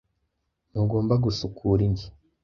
[0.71, 2.07] Ntugomba gusukura inzu?